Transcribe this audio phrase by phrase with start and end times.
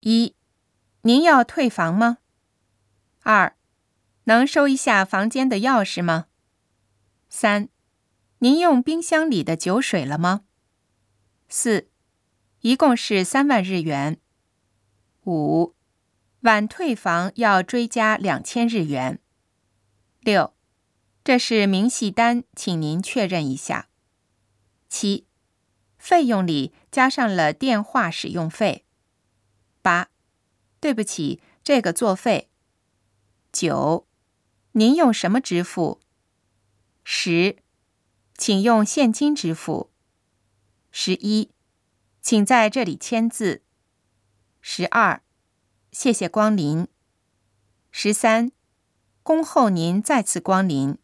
[0.00, 0.34] 一，
[1.02, 2.18] 您要退房吗？
[3.22, 3.54] 二，
[4.24, 6.28] 能收一下房间的钥匙吗？
[7.28, 7.68] 三，
[8.38, 10.44] 您用冰箱里的酒水了吗？
[11.50, 11.90] 四，
[12.62, 14.18] 一共是三万日元。
[15.26, 15.74] 五，
[16.40, 19.20] 晚退房要追加两千日元。
[20.20, 20.54] 六，
[21.22, 23.90] 这是明细单，请您确认一下。
[24.88, 25.26] 七，
[25.98, 28.86] 费用里加上了电话使用费。
[29.90, 30.08] 八，
[30.78, 32.48] 对不起，这个作废。
[33.50, 34.06] 九，
[34.70, 35.98] 您用什么支付？
[37.02, 37.56] 十，
[38.36, 39.90] 请用现金支付。
[40.92, 41.50] 十一，
[42.22, 43.62] 请在这里签字。
[44.60, 45.22] 十二，
[45.90, 46.86] 谢谢光临。
[47.90, 48.52] 十三，
[49.24, 50.98] 恭候您再次光临。